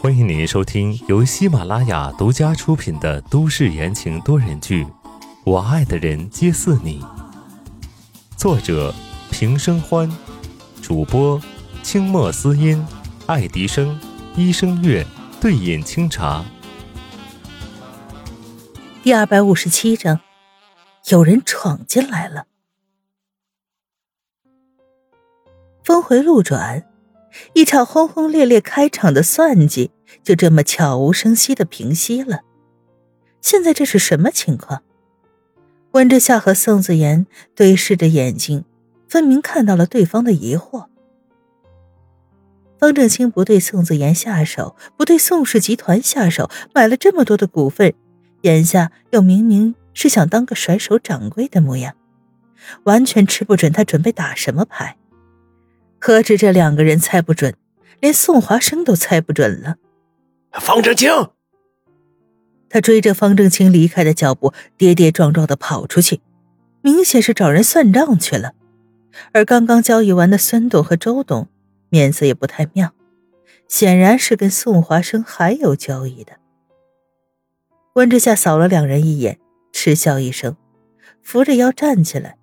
[0.00, 4.84] 欢迎您收听由喜马拉雅独家出品的都市言情多人剧
[5.44, 7.00] 《我爱的人皆似你》，
[8.36, 8.92] 作者
[9.30, 10.10] 平生欢，
[10.82, 11.40] 主播
[11.84, 12.84] 清墨思音、
[13.26, 13.96] 爱迪生、
[14.34, 15.06] 一生月、
[15.40, 16.44] 对饮清茶。
[19.04, 20.18] 第二百五十七章，
[21.08, 22.46] 有人闯进来了。
[25.84, 26.84] 峰回路转，
[27.52, 29.90] 一场轰轰烈烈开场的算计
[30.22, 32.40] 就这么悄无声息的平息了。
[33.40, 34.82] 现在这是什么情况？
[35.92, 38.64] 温之夏和宋子言对视着眼睛，
[39.08, 40.86] 分明看到了对方的疑惑。
[42.78, 47.94] 方正清不对宋子言下手，不对宋氏集团下手，买了这么多的股份。
[48.42, 51.94] 眼下又明明是想当个甩手掌柜的模样，
[52.82, 54.98] 完全吃不准他准备打什么牌。
[56.06, 57.54] 何止这两个人猜不准，
[57.98, 59.76] 连宋华生都猜不准了。
[60.52, 61.08] 方正清，
[62.68, 66.20] 他追着方正清离开的脚步，跌跌撞撞的跑出去，
[66.82, 68.52] 明显是找人算账去了。
[69.32, 71.48] 而刚刚交易完的孙董和周董，
[71.88, 72.92] 面色也不太妙，
[73.66, 76.34] 显然是跟宋华生还有交易的。
[77.94, 79.38] 温之夏扫了两人一眼，
[79.72, 80.54] 嗤笑一声，
[81.22, 82.36] 扶着腰站起来，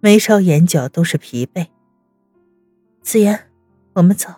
[0.00, 1.68] 眉梢眼角都是疲惫。
[3.02, 3.48] 子言，
[3.94, 4.28] 我们走。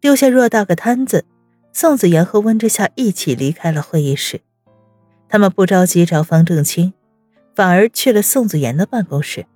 [0.00, 1.24] 丢下偌大个摊子，
[1.72, 4.40] 宋子言和温之夏一起离开了会议室。
[5.28, 6.92] 他们不着急找方正清，
[7.54, 9.46] 反而去了宋子言的办公室。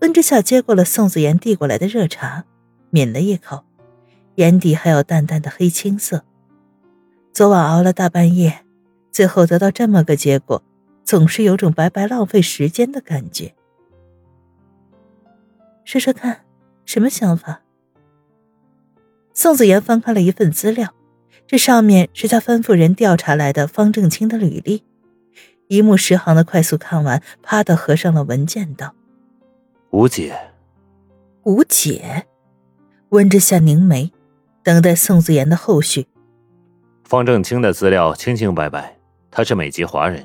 [0.00, 2.46] 温之夏接过了宋子言递过来的热茶，
[2.88, 3.64] 抿了一口，
[4.36, 6.24] 眼底还有淡淡的黑青色。
[7.34, 8.64] 昨晚熬了大半夜，
[9.12, 10.62] 最后得到这么个结果，
[11.04, 13.54] 总是有种白白浪费时间的感觉。
[15.84, 16.44] 说说看，
[16.84, 17.62] 什么想法？
[19.32, 20.94] 宋子妍翻开了一份资料，
[21.46, 24.84] 这上面是他吩咐人调查来的方正清的履历，
[25.68, 28.94] 一目十行的快速看完，啪的合上了文件，道
[29.90, 30.36] ：“吴姐。”
[31.44, 32.26] 吴姐。
[33.08, 34.12] 温之夏凝眉，
[34.62, 36.06] 等待宋子妍的后续。
[37.02, 38.96] 方正清的资料清清白白，
[39.30, 40.24] 他是美籍华人，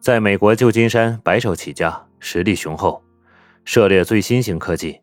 [0.00, 3.02] 在美国旧金山白手起家，实力雄厚，
[3.66, 5.00] 涉猎最新型科技，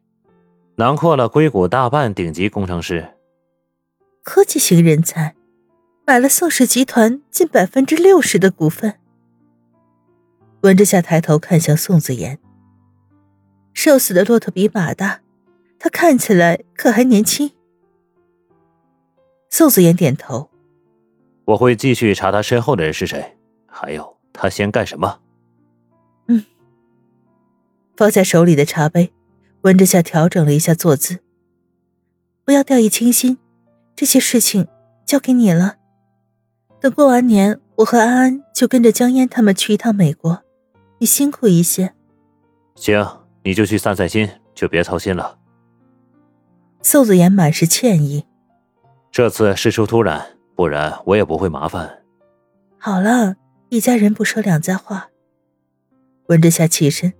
[0.77, 3.13] 囊括了硅谷大半顶级工程师。
[4.23, 5.35] 科技型人才，
[6.07, 8.97] 买了宋氏集团近百分之六十的股份。
[10.61, 12.39] 温之夏抬头看向宋子言，
[13.73, 15.19] 瘦死的骆驼比马大，
[15.77, 17.51] 他看起来可还年轻。
[19.49, 20.49] 宋子言点头。
[21.43, 23.37] 我会继续查他身后的人是谁，
[23.67, 25.19] 还有他先干什么。
[26.29, 26.45] 嗯。
[27.95, 29.13] 放下手里的茶杯，
[29.61, 31.19] 温之夏调整了一下坐姿。
[32.45, 33.37] 不要掉以轻心，
[33.95, 34.67] 这些事情
[35.05, 35.77] 交给你了。
[36.79, 40.43] 等过完年，我和安安就跟着江烟他们去一趟美国，
[40.99, 41.93] 你辛苦一些。
[42.75, 43.05] 行，
[43.43, 45.39] 你就去散散心，就别操心了。
[46.81, 48.25] 宋子言满是歉意。
[49.11, 50.33] 这次事出突然。
[50.55, 52.03] 不然我也不会麻烦。
[52.77, 53.37] 好了，
[53.69, 55.09] 一家人不说两家话。
[56.27, 57.11] 温之夏起身，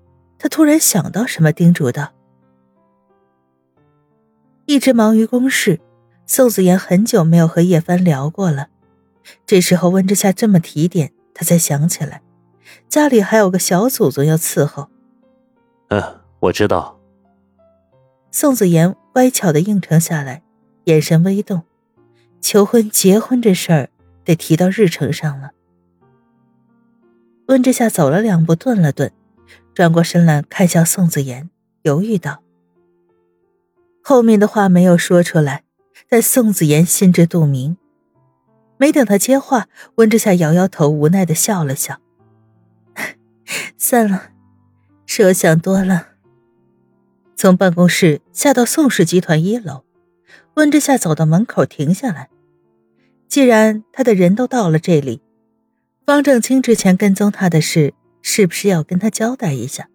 [0.43, 2.11] 他突然想到什么，叮嘱道
[4.67, 5.79] ：“一直忙于公事，
[6.25, 8.67] 宋子妍很久没有和叶帆聊过了。
[9.45, 12.21] 这时候温之夏这么提点，他才想起来，
[12.89, 14.89] 家里还有个小祖宗要伺候。”
[15.87, 16.99] 嗯，我知道。
[18.29, 20.43] 宋子妍乖巧的应承下来，
[20.83, 21.63] 眼神微动。
[22.41, 23.89] 求婚、结婚这事儿
[24.25, 25.51] 得提到日程上了。
[27.47, 29.09] 温之夏走了两步，顿了顿，
[29.73, 31.49] 转过身来看向宋子言，
[31.81, 32.43] 犹豫道
[34.03, 35.63] ：“后面的话没有说出来，
[36.09, 37.77] 但宋子言心知肚明。
[38.77, 42.01] 没等他接话，温之夏摇摇头，无奈的笑了笑：
[43.77, 44.31] 算了，
[45.05, 46.09] 是我想多了。”
[47.35, 49.83] 从办公室下到宋氏集团一楼，
[50.55, 52.29] 温之夏走到门口停下来。
[53.27, 55.21] 既然他的人都到了这里，
[56.05, 57.93] 方正清之前跟踪他的事，
[58.23, 59.87] 是不是要跟他交代一下？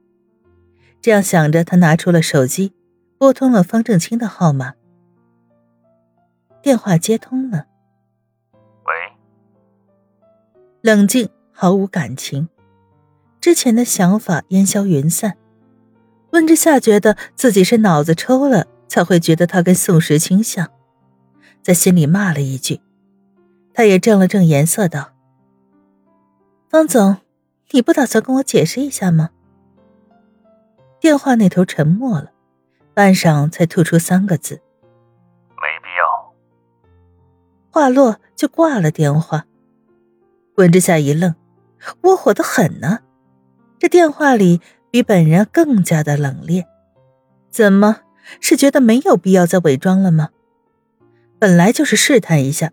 [1.01, 2.73] 这样想着，他拿出了手机，
[3.19, 4.75] 拨通了方正清的号码。
[6.63, 7.67] 电话接通了。
[8.53, 8.93] 喂。
[10.83, 12.49] 冷静，毫无感情，
[13.41, 15.37] 之前的想法烟消云散。
[16.33, 20.71] 温之夏觉得自己是脑子抽了，才会觉得他跟宋时清像，
[21.63, 22.81] 在心里骂了一句。
[23.73, 25.13] 他也正了正颜色，道
[26.69, 27.17] ：“方总，
[27.70, 29.31] 你不打算跟我解释一下吗？”
[31.00, 32.32] 电话那头沉默了，
[32.94, 34.61] 半晌才吐出三个字
[35.56, 36.35] ：“没必要。”
[37.70, 39.47] 话落就挂了电话。
[40.56, 41.37] 温之夏一愣，
[42.03, 42.99] 窝火的很呢。
[43.79, 44.61] 这电话里
[44.91, 46.64] 比本人更加的冷冽，
[47.49, 48.00] 怎么
[48.41, 50.31] 是觉得没有必要再伪装了吗？
[51.38, 52.73] 本来就是试探一下，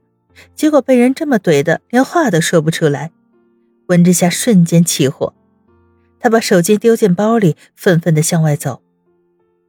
[0.55, 3.11] 结果被人这么怼的，连话都说不出来。
[3.87, 5.33] 温之夏瞬间起火，
[6.19, 8.81] 他把手机丢进包里，愤愤的向外走。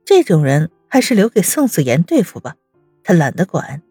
[0.05, 2.57] 这种人还是留给宋子言对付吧，
[3.03, 3.83] 他懒得管。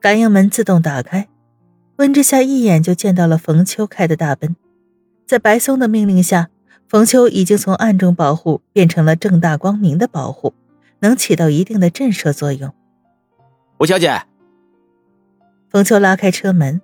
[0.00, 1.28] 感应门自动打开，
[1.96, 4.54] 温之夏一眼就见到了冯秋开的大奔。
[5.26, 6.50] 在白松的命令下，
[6.86, 10.54] 冯秋已经从暗中保护变成了正大光明的保护，
[11.00, 12.72] 能起到一定的震慑作用。
[13.80, 14.22] 吴小姐，
[15.70, 16.80] 冯秋拉开车门，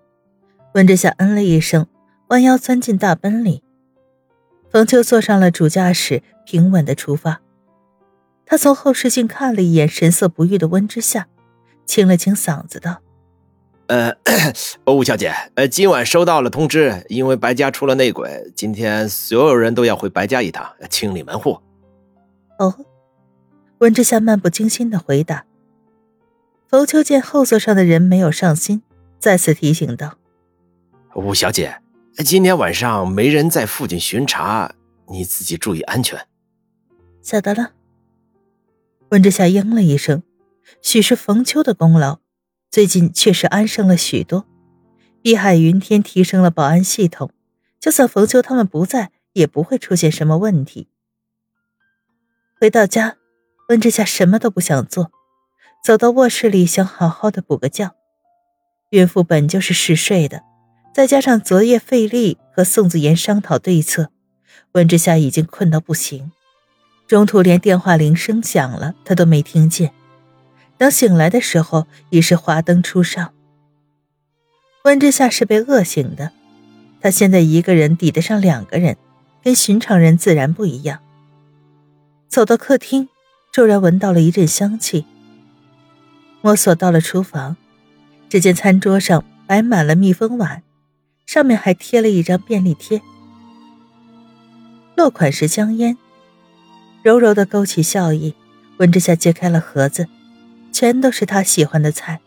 [0.74, 1.86] 温之夏嗯了一声，
[2.28, 3.62] 弯腰钻进大奔里。
[4.70, 7.40] 冯秋坐上了主驾驶，平稳的出发。
[8.46, 11.26] 他从后视镜看了一眼神色不悦的温之夏，
[11.86, 13.02] 清了清嗓子道。
[13.88, 14.14] 呃，
[14.86, 21.58] 吴小姐，呃，今晚收到了通知，因为白家出了内鬼，今天所有人都要回白家一趟，清理门户。
[22.60, 22.72] 哦，
[23.78, 25.44] 温之夏漫不经心的回答。
[26.68, 28.82] 冯秋见后座上的人没有上心，
[29.18, 30.14] 再次提醒道
[31.14, 31.80] ：“吴小姐，
[32.24, 34.72] 今天晚上没人在附近巡查，
[35.08, 36.26] 你自己注意安全。”
[37.20, 37.72] 晓得了。
[39.10, 40.22] 温之夏应了一声，
[40.80, 42.18] 许是冯秋的功劳。
[42.70, 44.46] 最近确实安生了许多，
[45.20, 47.32] 碧海云天提升了保安系统，
[47.80, 50.88] 就算冯秋他们不在，也不会出现什么问题。
[52.60, 53.16] 回到家，
[53.68, 55.10] 温之夏什么都不想做，
[55.84, 57.96] 走到卧室里想好好的补个觉。
[58.90, 60.42] 孕妇本就是嗜睡的，
[60.92, 64.10] 再加上昨夜费力和宋子言商讨对策，
[64.72, 66.32] 温之夏已经困到不行，
[67.06, 69.92] 中途连电话铃声响了，他都没听见。
[70.76, 73.32] 等醒来的时候，已是华灯初上。
[74.84, 76.32] 温之夏是被饿醒的，
[77.00, 78.96] 他现在一个人抵得上两个人，
[79.44, 81.00] 跟寻常人自然不一样。
[82.28, 83.08] 走到客厅，
[83.52, 85.04] 骤然闻到了一阵香气。
[86.40, 87.56] 摸索到了厨房，
[88.28, 90.62] 只见餐桌上摆满了密封碗，
[91.30, 93.00] 上面还贴了一张便利贴。
[94.96, 95.96] 落款是香烟，
[97.04, 98.34] 柔柔的勾起笑意。
[98.78, 100.08] 温之夏揭开了盒子。
[100.72, 102.20] 全都是他喜欢的菜，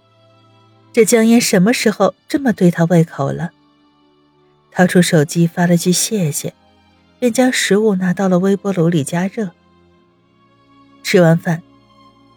[0.93, 3.51] 这江烟什么时候这么对他胃口了？
[4.71, 6.53] 掏出手机发了句谢谢，
[7.19, 9.51] 便将食物拿到了微波炉里加热。
[11.03, 11.61] 吃完饭，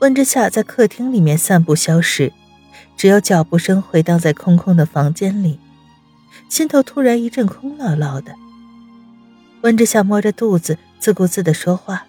[0.00, 2.32] 温之夏在客厅里面散步消失，
[2.96, 5.60] 只有脚步声回荡在空空的房间里，
[6.48, 8.34] 心头突然一阵空落落的。
[9.62, 12.06] 温之夏摸着肚子，自顾自的说话：“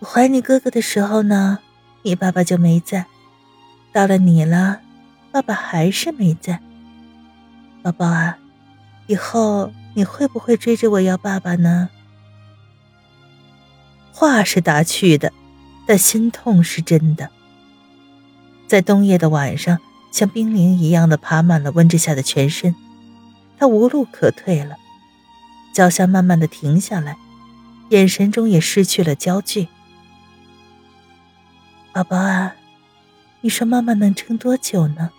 [0.00, 1.58] 我怀你哥哥的时候呢？”
[2.02, 3.06] 你爸爸就没在，
[3.92, 4.80] 到了你了，
[5.32, 6.60] 爸爸还是没在。
[7.82, 8.38] 宝宝啊，
[9.08, 11.90] 以后你会不会追着我要爸爸呢？
[14.12, 15.32] 话是打趣的，
[15.86, 17.28] 但心痛是真的。
[18.68, 19.78] 在冬夜的晚上，
[20.10, 22.74] 像冰凌一样的爬满了温之夏的全身，
[23.58, 24.76] 他无路可退了，
[25.74, 27.16] 脚下慢慢的停下来，
[27.90, 29.68] 眼神中也失去了焦距。
[31.92, 32.54] 宝宝啊，
[33.40, 35.10] 你说妈妈能撑多久呢？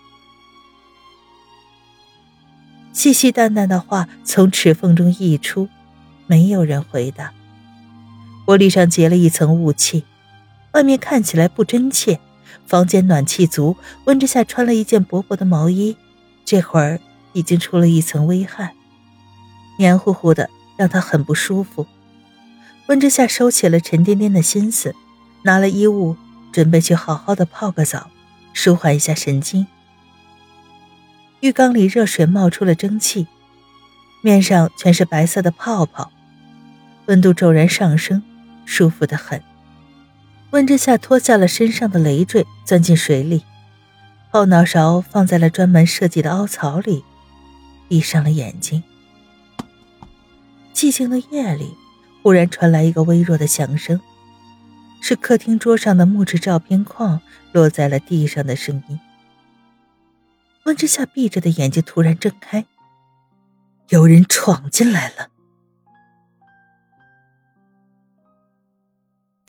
[2.92, 5.68] 细细淡淡的话从齿缝中溢出，
[6.26, 7.32] 没有人回答。
[8.46, 10.04] 玻璃上结了一层雾气，
[10.72, 12.18] 外面看起来不真切。
[12.66, 15.96] 房间暖气足，温之夏穿了一件薄薄的毛衣，
[16.44, 17.00] 这会儿
[17.32, 18.72] 已经出了一层微汗，
[19.78, 21.86] 黏糊糊的，让他很不舒服。
[22.86, 24.94] 温之夏收起了沉甸甸的心思，
[25.42, 26.16] 拿了衣物。
[26.52, 28.10] 准备去好好的泡个澡，
[28.52, 29.68] 舒缓一下神经。
[31.38, 33.28] 浴缸里热水冒出了蒸汽，
[34.20, 36.10] 面上全是白色的泡泡，
[37.06, 38.20] 温度骤然上升，
[38.64, 39.40] 舒服的很。
[40.50, 43.44] 温之夏脱下了身上的累赘，钻进水里，
[44.30, 47.04] 后脑勺放在了专门设计的凹槽里，
[47.88, 48.82] 闭上了眼睛。
[50.74, 51.76] 寂静的夜里，
[52.22, 54.00] 忽然传来一个微弱的响声。
[55.02, 59.00] 是客厅桌上的木质照片框落在了地上的声音。
[60.66, 62.66] 温之夏闭着的眼睛突然睁开，
[63.88, 65.29] 有人闯进来了。